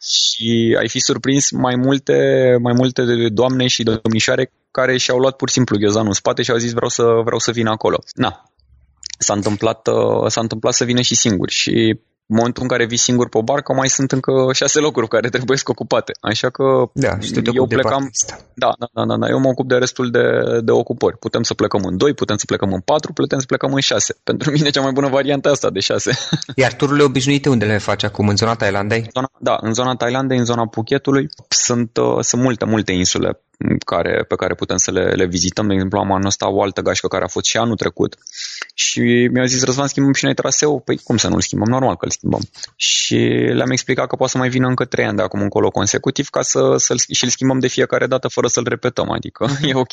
[0.00, 2.14] și ai fi surprins mai multe,
[2.62, 6.50] mai multe doamne și domnișoare care și-au luat pur și simplu ghiozanul în spate și
[6.50, 7.98] au zis vreau să, vreau să vin acolo.
[8.14, 8.50] Na,
[9.22, 11.98] s-a întâmplat, uh, s-a întâmplat să vină și singur și
[12.30, 15.28] în momentul în care vii singur pe o barcă, mai sunt încă șase locuri care
[15.28, 16.12] trebuie să ocupate.
[16.20, 17.18] Așa că da,
[17.54, 18.10] eu plecam.
[18.54, 20.20] Da, da, da, da, da, eu mă ocup de restul de,
[20.60, 21.18] de ocupări.
[21.18, 24.16] Putem să plecăm în doi, putem să plecăm în patru, putem să plecăm în șase.
[24.28, 26.18] Pentru mine cea mai bună variantă asta de șase.
[26.62, 28.28] Iar tururile obișnuite unde le faci acum?
[28.28, 29.06] În zona Thailandei?
[29.14, 31.26] Zona, da, în zona Thailandei, în zona Phuketului.
[31.48, 33.40] Sunt, uh, sunt multe, multe insule
[33.84, 35.66] care, pe care putem să le, le vizităm.
[35.66, 38.16] De exemplu, am anul ăsta o altă gașcă care a fost și anul trecut
[38.74, 40.80] și mi-au zis, Răzvan, schimbăm și noi traseu.
[40.80, 41.68] Păi cum să nu-l schimbăm?
[41.68, 42.40] Normal că îl schimbăm.
[42.76, 43.16] Și
[43.52, 46.42] le-am explicat că poate să mai vină încă trei ani de acum încolo consecutiv ca
[46.42, 49.10] să, să și-l schimbăm de fiecare dată fără să-l repetăm.
[49.10, 49.92] Adică e ok.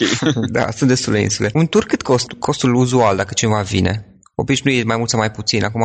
[0.57, 1.49] da, sunt destule insule.
[1.53, 4.16] Un tur cât cost, costul uzual dacă cineva vine?
[4.39, 5.63] Obișnuit mai mult sau mai puțin.
[5.63, 5.81] Acum,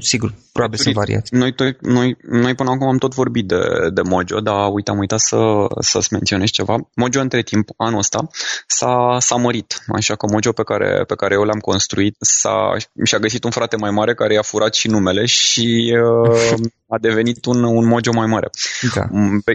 [0.00, 1.34] sigur, probabil sunt variați.
[1.34, 3.60] Noi, to- noi, noi până acum am tot vorbit de,
[3.94, 5.36] de Mojo, dar uite, am uitat să,
[5.80, 6.76] să-ți menționez ceva.
[6.94, 8.28] Mojo între timp, anul ăsta,
[8.66, 9.84] s-a, s-a mărit.
[9.88, 13.76] Așa că Mojo pe care, pe care eu l-am construit s-a, și-a găsit un frate
[13.76, 18.26] mai mare care i-a furat și numele și uh, a devenit un, un Mojo mai
[18.26, 18.50] mare.
[18.94, 19.02] Da.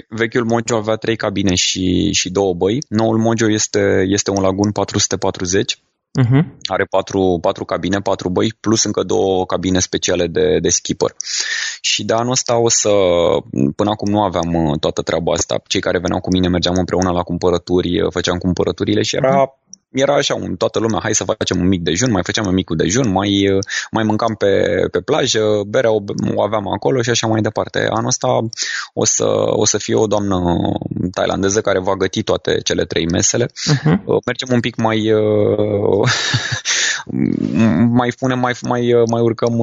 [0.10, 2.78] Vechiul Mojo avea trei cabine și, și două băi.
[2.89, 5.80] Noul Mojo este, este un Lagun 440
[6.21, 6.43] Uh-huh.
[6.63, 11.15] Are patru, patru cabine, patru băi, plus încă două cabine speciale de, de skipper.
[11.82, 12.89] Și de anul ăsta o să,
[13.75, 15.62] până acum nu aveam uh, toată treaba asta.
[15.67, 19.66] Cei care veneau cu mine mergeam împreună la cumpărături, uh, făceam cumpărăturile și era uh-huh
[19.97, 22.75] era așa, un, toată lumea, hai să facem un mic dejun, mai făceam un micul
[22.75, 23.60] dejun, mai,
[23.91, 24.47] mai mâncam pe,
[24.91, 25.99] pe plajă, berea o,
[26.36, 27.88] o aveam acolo și așa mai departe.
[27.89, 28.27] Anul ăsta
[28.93, 30.39] o să, o să fie o doamnă
[31.12, 33.45] tailandeză care va găti toate cele trei mesele.
[33.45, 33.97] Uh-huh.
[34.25, 35.12] Mergem un pic mai
[37.99, 39.60] mai punem, mai, mai, mai urcăm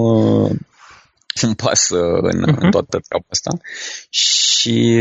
[1.42, 2.58] un pas în, uh-huh.
[2.58, 3.50] în toată treaba asta
[4.08, 4.33] și,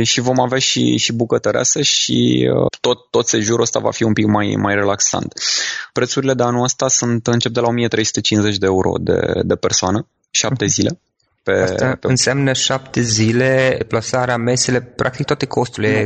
[0.03, 4.13] și vom avea și, și bucătăreasă și uh, tot, tot sejurul ăsta va fi un
[4.13, 5.33] pic mai, mai relaxant.
[5.93, 10.63] Prețurile de anul ăsta sunt încep de la 1350 de euro de, de persoană, șapte
[10.63, 10.73] mhm.
[10.73, 10.99] zile.
[11.43, 12.07] Pe, Asta pe...
[12.07, 16.05] înseamnă șapte zile, plasarea, mesele, practic toate costurile.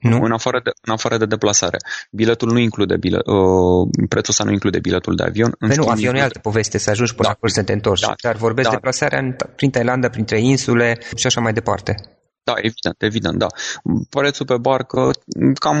[0.00, 0.20] Nu?
[0.22, 1.76] În, afară de, în afară de deplasare.
[2.10, 5.54] Biletul nu include bilet, uh, prețul ăsta nu include biletul de avion.
[5.58, 7.34] În nu, avionul e altă poveste, să ajungi până da.
[7.34, 8.00] acolo să te întorci.
[8.00, 8.14] Da.
[8.22, 8.74] Dar vorbesc da.
[8.74, 11.94] de plasarea în, prin Thailanda, printre insule și așa mai departe.
[12.44, 13.46] Da, evident, evident, da.
[14.10, 15.10] Prețul pe barcă,
[15.54, 15.78] cam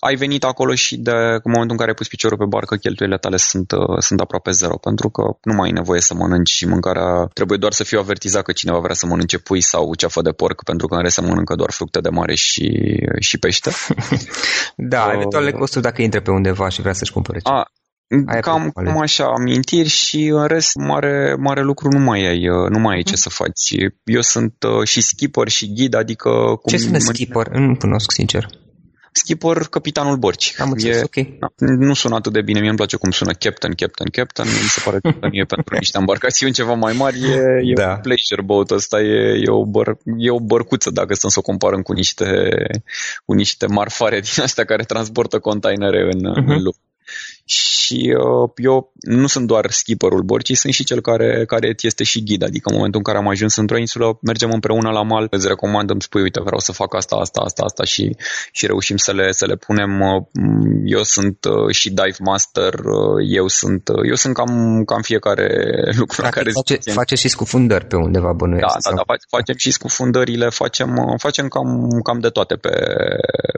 [0.00, 3.18] ai venit acolo și de în momentul în care ai pus piciorul pe barcă, cheltuielile
[3.18, 6.66] tale sunt, uh, sunt aproape zero, pentru că nu mai ai nevoie să mănânci și
[6.66, 10.30] mâncarea, trebuie doar să fiu avertizat că cineva vrea să mănânce pui sau ceafă de
[10.30, 12.66] porc, pentru că în rest să mănâncă doar fructe de mare și,
[13.18, 13.70] și pește.
[14.92, 17.58] da, uh, eventual costuri dacă intre pe undeva și vrea să-și cumpere ceva.
[17.58, 17.70] A,
[18.26, 22.68] Aia cam, cam așa, amintiri și în rest mare, mare lucru nu mai ai, uh,
[22.70, 23.74] nu mai ai ce să faci.
[24.04, 26.30] Eu sunt uh, și skipper și ghid, adică...
[26.30, 27.48] Cum ce sunt skipper?
[27.48, 28.48] Nu cunosc, sincer.
[29.12, 30.54] Skipper, capitanul Borci.
[30.58, 31.26] Am înțeles, e, ok.
[31.58, 34.48] Nu sună atât de bine, mie îmi place cum sună Captain, Captain, Captain.
[34.48, 37.16] Mi se pare că e pentru niște embarcațiuni ceva mai mari.
[37.22, 37.88] E, e da.
[37.88, 41.42] un pleasure boat ăsta, e, e, o băr, e o bărcuță dacă stăm să o
[41.42, 42.26] comparăm cu niște,
[43.24, 46.34] cu niște marfare din astea care transportă containere în, uh-huh.
[46.34, 46.62] în mhm.
[46.62, 46.76] lume
[47.48, 52.22] și uh, eu nu sunt doar skipperul Borci, sunt și cel care, care este și
[52.22, 55.48] ghid, adică în momentul în care am ajuns într-o insulă, mergem împreună la mal, îți
[55.48, 58.16] recomand, îmi spui, uite, vreau să fac asta, asta, asta, asta și,
[58.52, 60.00] și reușim să le, să le punem.
[60.00, 60.22] Uh,
[60.84, 65.48] eu sunt uh, și dive master, uh, eu sunt, uh, eu sunt cam, cam fiecare
[65.98, 66.90] lucru Practic, care face, zice.
[66.90, 68.66] face și scufundări pe undeva bănuiesc.
[68.66, 72.70] Da, da, da, facem și scufundările, facem, uh, facem cam, cam de toate pe,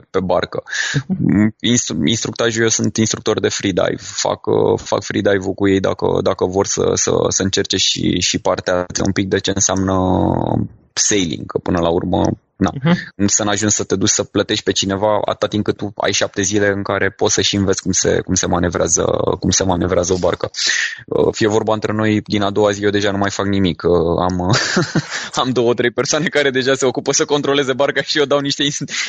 [0.09, 0.63] pe barcă.
[1.07, 1.55] Mhm.
[1.59, 3.49] Instru- instructajul, eu sunt instructor de
[3.81, 8.19] freedive, fac, uh, fac freedive-ul cu ei dacă, dacă vor să, să, să încerce și,
[8.19, 9.95] și partea un pic de ce înseamnă
[10.93, 12.21] sailing, că până la urmă
[12.61, 12.71] Na.
[12.71, 13.25] Uh-huh.
[13.25, 16.41] Să n-ajungi să te duci să plătești pe cineva atât timp cât tu ai șapte
[16.41, 19.05] zile în care poți să și înveți cum se, cum se, manevrează,
[19.39, 20.49] cum se manevrează o barcă.
[21.05, 23.81] Uh, fie vorba între noi, din a doua zi eu deja nu mai fac nimic.
[23.83, 23.91] Uh,
[24.29, 24.55] am,
[25.41, 28.63] am două, trei persoane care deja se ocupă să controleze barca și eu dau niște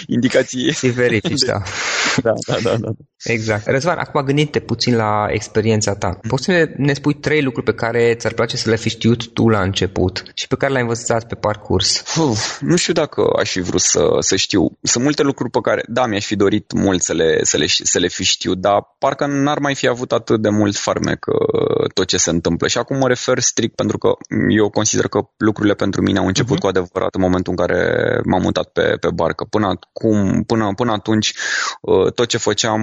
[0.07, 0.73] indicații.
[0.73, 1.63] Și verifici, da.
[2.23, 2.91] da, da, da, da.
[3.25, 3.67] Exact.
[3.67, 6.09] Răzvan, acum gândite puțin la experiența ta.
[6.09, 6.29] Mm.
[6.29, 9.49] Poți să ne spui trei lucruri pe care ți-ar place să le fi știut tu
[9.49, 12.17] la început și pe care le-ai învățat pe parcurs?
[12.17, 14.79] Uf, nu știu dacă aș fi vrut să, să știu.
[14.83, 17.99] Sunt multe lucruri pe care, da, mi-aș fi dorit mult să le, să le, să
[17.99, 22.07] le fi știu, dar parcă n-ar mai fi avut atât de mult farmec uh, tot
[22.07, 22.69] ce se întâmplă.
[22.69, 24.13] Și acum mă refer strict pentru că
[24.49, 26.61] eu consider că lucrurile pentru mine au început uh-huh.
[26.61, 27.81] cu adevărat în momentul în care
[28.25, 29.45] m-am mutat pe, pe barcă.
[29.51, 31.35] Până, acum, până, până atunci,
[31.81, 32.81] uh, tot ce făceam,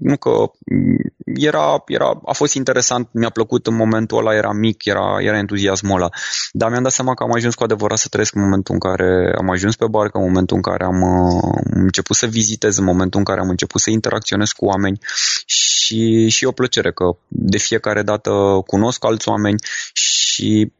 [0.00, 0.30] nu că
[1.34, 5.96] era, era, a fost interesant, mi-a plăcut în momentul ăla, era mic, era, era entuziasmul
[5.96, 6.08] ăla.
[6.52, 9.34] Dar mi-am dat seama că am ajuns cu adevărat să trăiesc în momentul în care
[9.38, 13.18] am ajuns pe barcă, în momentul în care am uh, început să vizitez, în momentul
[13.18, 14.98] în care am început să interacționez cu oameni
[15.46, 18.30] și, și o plăcere că de fiecare dată
[18.66, 19.58] cunosc alți oameni
[19.92, 20.72] și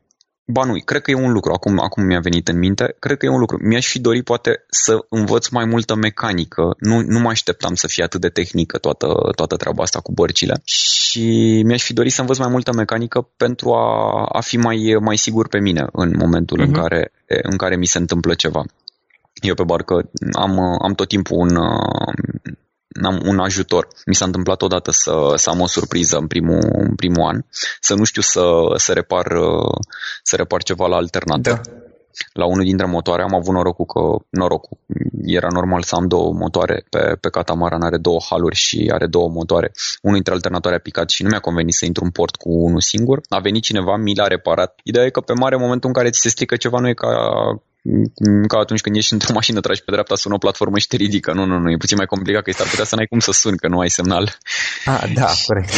[0.48, 3.26] Ba nu, cred că e un lucru, acum, acum mi-a venit în minte, cred că
[3.26, 3.58] e un lucru.
[3.60, 6.76] Mi-aș fi dorit poate să învăț mai multă mecanică.
[6.78, 10.60] Nu, nu mă așteptam să fie atât de tehnică toată, toată treaba asta cu bărcile
[10.64, 15.16] și mi-aș fi dorit să învăț mai multă mecanică pentru a, a fi mai, mai
[15.16, 16.64] sigur pe mine în momentul uh-huh.
[16.64, 16.80] în, mhm.
[16.80, 18.62] care, în care mi se întâmplă ceva.
[19.42, 21.56] Eu pe barcă am, am tot timpul un,
[23.04, 23.88] am un ajutor.
[24.06, 27.40] Mi s-a întâmplat odată să, să am o surpriză în primul, în primul an,
[27.80, 28.42] să nu știu să,
[28.76, 29.26] să, repar,
[30.22, 31.60] să repar ceva la alternator.
[31.64, 31.70] Da.
[32.32, 34.78] La unul dintre motoare am avut norocul că, norocul,
[35.24, 39.28] era normal să am două motoare pe, pe catamaran, are două haluri și are două
[39.28, 39.72] motoare.
[40.02, 42.80] Unul dintre alternatoare a picat și nu mi-a convenit să intru în port cu unul
[42.80, 43.20] singur.
[43.28, 44.80] A venit cineva, mi l-a reparat.
[44.82, 46.94] Ideea e că pe mare, în momentul în care ți se strică ceva, nu e
[46.94, 47.08] ca
[48.48, 51.32] ca atunci când ești într-o mașină, tragi pe dreapta, sună o platformă și te ridică.
[51.32, 53.56] Nu, nu, nu, e puțin mai complicat, că s-ar putea să n-ai cum să suni,
[53.56, 54.38] că nu ai semnal.
[54.84, 55.72] Ah, da, corect.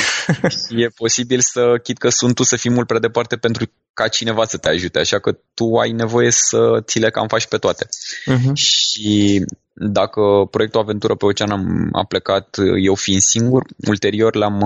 [0.71, 4.44] e posibil să, chit că sunt tu, să fii mult prea departe pentru ca cineva
[4.44, 7.87] să te ajute, așa că tu ai nevoie să ți le cam faci pe toate.
[7.87, 8.53] Uh-huh.
[8.53, 14.61] Și dacă proiectul Aventură pe Ocean am, a plecat eu fiind singur, ulterior le-am,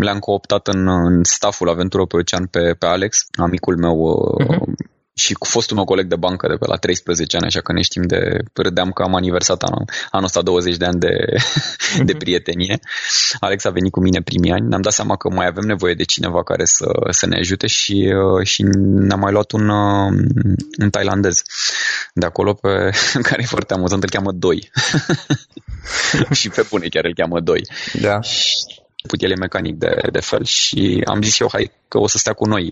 [0.00, 3.96] le-am cooptat în, în stafful Aventură pe Ocean pe, pe Alex, amicul meu
[4.40, 7.72] uh-huh și cu fostul meu coleg de bancă de pe la 13 ani, așa că
[7.72, 11.14] ne știm de, râdeam că am aniversat anul, anul ăsta 20 de ani de,
[12.08, 12.18] de mhm.
[12.18, 12.80] prietenie.
[13.40, 16.02] Alex a venit cu mine primii ani, ne-am dat seama că mai avem nevoie de
[16.02, 20.12] cineva care să, să ne ajute și, uh, și ne-am mai luat un, uh,
[20.78, 21.42] un tailandez
[22.12, 22.90] de acolo pe,
[23.28, 24.70] care e foarte amuzant, îl cheamă Doi.
[26.38, 27.66] și pe bune chiar îl cheamă Doi.
[27.92, 28.18] Da.
[29.18, 32.32] el e mecanic de, de fel și am zis eu, hai că o să stea
[32.32, 32.70] cu noi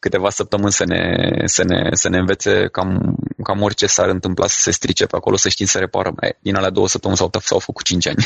[0.00, 1.02] câteva săptămâni să ne,
[1.44, 5.36] să ne, să ne învețe cam, cam orice s-ar întâmpla să se strice pe acolo,
[5.36, 6.14] să știm să reparăm.
[6.40, 8.24] Din alea două săptămâni s-au, s-au făcut cinci ani.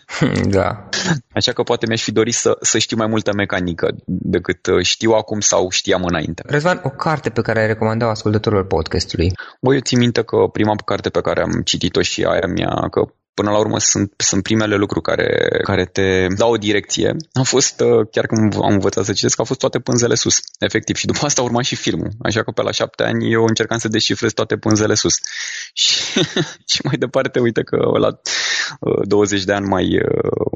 [0.56, 0.88] da.
[1.32, 5.10] Așa că poate mi-aș fi dorit să, să știu mai multă mecanică decât uh, știu
[5.10, 6.42] acum sau știam înainte.
[6.46, 9.32] Răzvan, o carte pe care ai recomandat ascultătorilor podcastului?
[9.60, 13.00] Băi, eu țin minte că prima carte pe care am citit-o și aia mea, că
[13.34, 17.16] până la urmă sunt, sunt primele lucruri care, care te dau o direcție.
[17.32, 20.96] A fost, uh, chiar când am învățat să citesc, au fost toate pânzele sus, efectiv.
[20.96, 22.10] Și după asta urma și filmul.
[22.22, 25.14] Așa că pe la șapte ani eu încercam să descifrez toate pânzele sus.
[25.80, 26.02] Și,
[26.66, 28.20] și mai departe, uite că la
[29.04, 30.52] 20 uh, de ani mai, uh,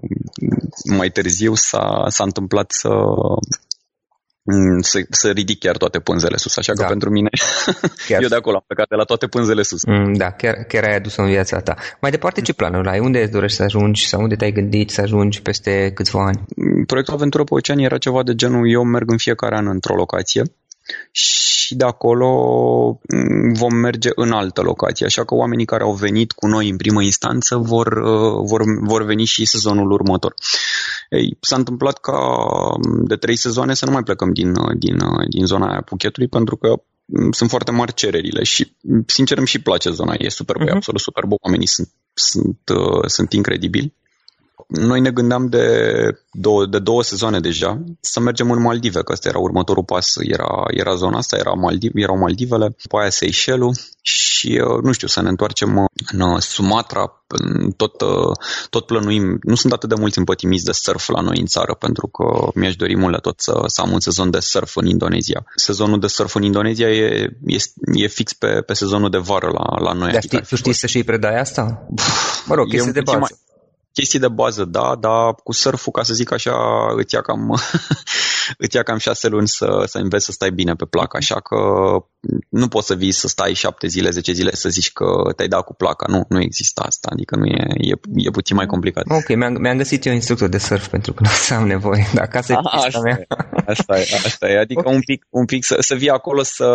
[0.96, 3.75] mai târziu s-a, s-a întâmplat să, Mm,
[4.80, 6.56] să, să ridic chiar toate pânzele sus.
[6.56, 6.86] Așa că da.
[6.86, 7.28] pentru mine,
[8.08, 8.22] chiar.
[8.22, 9.84] eu de acolo am plecat de la toate pânzele sus.
[9.84, 11.74] Mm, da, chiar, chiar ai adus în viața ta.
[12.00, 12.98] Mai departe, ce planuri ai?
[12.98, 16.44] Unde îți dorești să ajungi sau unde te-ai gândit să ajungi peste câțiva ani?
[16.56, 19.94] Mm, proiectul Aventură pe Ocean era ceva de genul, eu merg în fiecare an într-o
[19.94, 20.42] locație
[21.10, 22.30] și de acolo
[23.14, 25.06] mm, vom merge în altă locație.
[25.06, 29.04] Așa că oamenii care au venit cu noi în primă instanță vor, uh, vor, vor
[29.04, 30.34] veni și sezonul următor.
[31.10, 32.18] Ei, s-a întâmplat ca
[32.76, 35.82] mm, de trei sezoane să nu mai plecăm din, uh, din, uh, din zona aia
[35.82, 38.72] Puchetului pentru că mm, sunt foarte mari cererile și
[39.06, 40.68] sincer îmi și place zona, e super, uh-huh.
[40.68, 43.94] e absolut super, oamenii sunt, sunt, uh, sunt incredibili
[44.66, 45.66] noi ne gândeam de
[46.32, 50.48] două, de două sezoane deja să mergem în Maldive, că ăsta era următorul pas, era,
[50.66, 55.22] era zona asta, era Maldiv, erau Maldivele, după aia Seychelles și, uh, nu știu, să
[55.22, 57.22] ne întoarcem în uh, Sumatra,
[57.76, 58.32] tot, uh,
[58.70, 62.06] tot plănuim, nu sunt atât de mulți împătimiți de surf la noi în țară, pentru
[62.06, 65.44] că mi-aș dori mult la tot să, să am un sezon de surf în Indonezia.
[65.54, 67.56] Sezonul de surf în Indonezia e, e,
[67.94, 70.06] e fix pe, pe sezonul de vară la, la noi.
[70.06, 71.86] Dar adică știi, tu știi să și predai asta?
[72.46, 73.18] Mă rog, chestii de bază.
[73.18, 73.30] Mai,
[73.96, 76.54] chestii de bază, da, dar cu surf ca să zic așa,
[76.96, 77.60] îți ia cam,
[78.64, 81.56] îți ia cam șase luni să, să înveți să stai bine pe placă, așa că
[82.48, 85.64] nu poți să vii să stai șapte zile, zece zile să zici că te-ai dat
[85.64, 86.06] cu placa.
[86.08, 89.04] Nu, nu există asta, adică nu e, e, e puțin mai complicat.
[89.08, 92.26] Ok, mi-am, mi-am găsit eu instructor de surf pentru că nu să am nevoie, dar
[92.26, 93.26] ca să A, asta, mea.
[93.66, 94.94] Asta e, asta e, adică okay.
[94.94, 96.68] un pic, un pic să, să vii acolo să,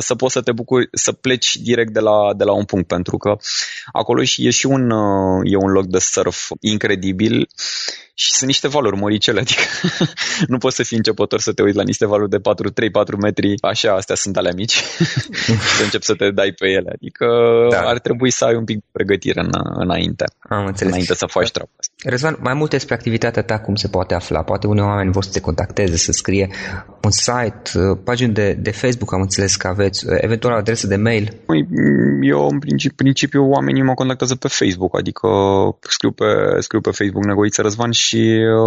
[0.00, 3.16] să poți să te bucuri, să pleci direct de la, de la un punct, pentru
[3.16, 3.36] că
[3.92, 4.90] acolo e și un,
[5.44, 7.48] e un loc de surf incredibil
[8.18, 9.62] și sunt niște valori măricele, adică
[10.52, 12.40] nu poți să fii începător să te uiți la niște valori de 4-3-4
[13.20, 14.82] metri, așa, astea sunt ale mici,
[15.76, 17.26] să începi să te dai pe ele, adică
[17.70, 17.80] da.
[17.80, 20.92] ar trebui să ai un pic de pregătire în, înainte, Am înțeles.
[20.92, 22.08] înainte să faci treaba asta.
[22.08, 24.42] Răzvan, mai multe despre activitatea ta, cum se poate afla?
[24.42, 26.48] Poate unii oameni vor să te contacteze, să scrie
[27.06, 27.70] un site,
[28.04, 31.40] pagini de, de Facebook, am înțeles că aveți, eventual o adresă de mail?
[31.46, 31.66] Păi,
[32.22, 35.28] eu, în principiu, principiu, oamenii mă contactează pe Facebook, adică
[35.80, 36.24] scriu pe,
[36.58, 38.05] scriu pe Facebook Negoiță Răzvan și,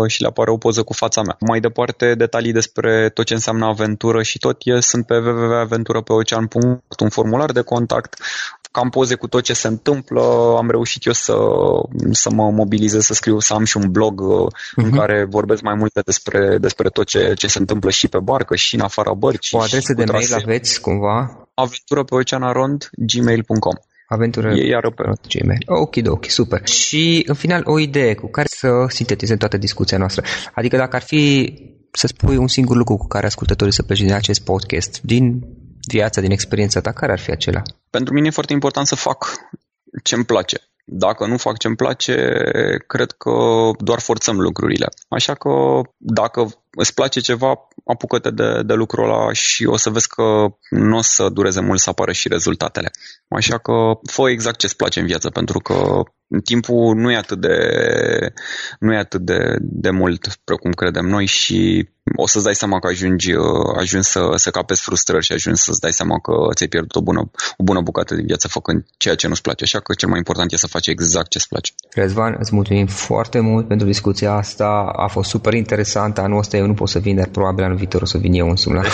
[0.07, 1.37] și le apare o poză cu fața mea.
[1.39, 7.09] Mai departe, detalii despre tot ce înseamnă aventură și tot e, sunt pe www.aventurăpeocean.ro un
[7.09, 8.17] formular de contact
[8.71, 10.21] cam poze cu tot ce se întâmplă.
[10.57, 11.35] Am reușit eu să,
[12.11, 14.75] să mă mobilizez, să scriu, să am și un blog uh-huh.
[14.75, 14.97] în mhm.
[14.97, 18.75] care vorbesc mai multe despre, despre tot ce, ce se întâmplă și pe barcă și
[18.75, 19.57] în afara bărcii.
[19.57, 21.47] O adresă de mail aveți cumva?
[21.53, 23.75] Aventură pe oceanarond, gmail.com.
[24.11, 25.63] Aventură e iară pe Gmail.
[25.65, 26.67] Ok, ok, super.
[26.67, 30.23] Și în final o idee cu care să sintetizăm toată discuția noastră.
[30.53, 31.53] Adică dacă ar fi
[31.91, 35.41] să spui un singur lucru cu care ascultătorii să plece din acest podcast, din
[35.87, 37.61] viața, din experiența ta, care ar fi acela?
[37.89, 39.31] Pentru mine e foarte important să fac
[40.03, 40.57] ce-mi place.
[40.85, 42.33] Dacă nu fac ce-mi place,
[42.87, 43.31] cred că
[43.79, 44.87] doar forțăm lucrurile.
[45.07, 45.49] Așa că
[45.97, 50.97] dacă îți place ceva, apucă-te de, de lucrul ăla și o să vezi că nu
[50.97, 52.91] o să dureze mult să apară și rezultatele.
[53.27, 53.73] Așa că
[54.11, 56.03] fă exact ce-ți place în viață, pentru că
[56.43, 57.57] timpul nu e atât de,
[58.79, 62.87] nu e atât de, de mult precum credem noi și o să-ți dai seama că
[62.87, 63.31] ajungi,
[63.77, 67.31] ajungi să, să capezi frustrări și ajungi să-ți dai seama că ți-ai pierdut o bună,
[67.57, 69.63] o bună bucată din viață făcând ceea ce nu-ți place.
[69.63, 71.73] Așa că cel mai important e să faci exact ce-ți place.
[71.93, 74.91] Rezvan, îți mulțumim foarte mult pentru discuția asta.
[74.95, 76.21] A fost super interesantă.
[76.21, 78.49] Anul ăsta eu nu pot să vin, dar probabil anul viitor o să vin eu
[78.49, 78.81] însumi la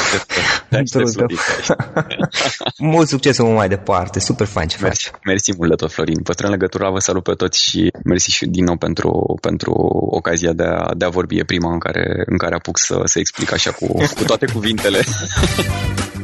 [2.78, 4.20] Mult succes mai departe.
[4.20, 5.20] Super fain ce mersi, faci.
[5.26, 6.22] Mersi mult de tot, Florin.
[6.24, 9.72] Păstrăm legătura, vă salut pe toți și mersi și din nou pentru, pentru
[10.12, 11.38] ocazia de a, de a vorbi.
[11.38, 15.00] E prima în care, în care apuc să, să explic așa cu, cu toate cuvintele.